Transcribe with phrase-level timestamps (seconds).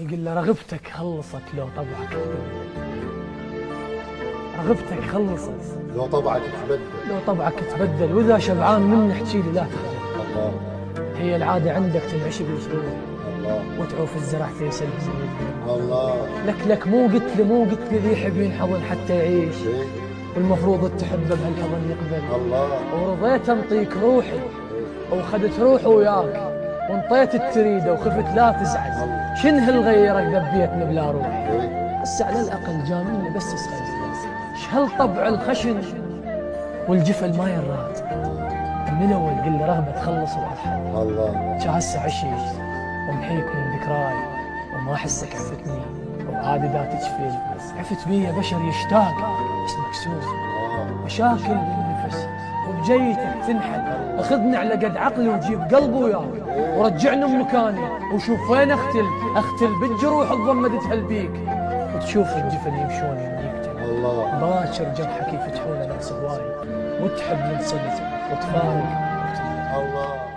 [0.00, 2.16] يقول له رغبتك خلصت لو طبعك.
[4.58, 5.78] رغبتك خلصت.
[5.94, 6.80] لو طبعك تبدل.
[7.08, 8.14] لو طبعك تبدل.
[8.14, 10.20] وإذا شبعان مني احكي لي لا تخجل.
[10.30, 10.52] الله.
[11.16, 12.80] هي العادة عندك تنعشي باسبوع
[13.38, 13.64] الله.
[13.80, 14.86] وتعوف الزرع تيسل
[15.66, 16.28] الله.
[16.46, 19.66] لك لك مو قلت لي مو قلت لي ذي حب ينحضن حتى يعيش.
[19.66, 19.84] إيه؟
[20.36, 22.34] والمفروض تحبه بهالحضن يقبل.
[22.34, 22.94] الله.
[22.94, 24.40] ورضيت انطيك روحي
[25.12, 26.65] وخذت روحه وياك.
[26.90, 29.36] وانطيت التريدة وخفت لا تزعل.
[29.36, 31.26] شن هالغيرك ذبيتني بلا روح؟
[32.00, 33.72] هسه على الأقل جاملني بس اسال
[34.54, 35.82] إيش هالطبع الخشن
[36.88, 37.96] والجفل ما يراد.
[38.92, 41.56] من الأول قل رغبة تخلص وارحل الله.
[41.66, 42.60] هسه عشيت
[43.10, 44.14] ومحيك من ذكراي.
[44.76, 45.80] وما احسك عفتني.
[46.32, 47.30] وعادي ذات جفل.
[47.78, 49.14] عفت بي بشر يشتاق.
[49.64, 50.20] بس مكسور
[51.04, 52.28] مشاكل بالنفس.
[52.90, 53.80] وبجيتك تنحل
[54.18, 56.46] أخذني على قد عقلي وجيب قلبي وياك
[56.76, 57.80] ورجعني بمكاني
[58.14, 59.06] وشوف وين أختل.
[59.36, 61.30] أختل بالجروح الضمدتها البيك
[61.94, 64.38] وتشوف الجفن يمشون يميك الله.
[64.40, 66.40] باكر جرحك يفتحون ناس هواي
[67.02, 67.96] وتحب من صدق
[68.32, 68.84] وتفارق.
[69.76, 70.35] الله.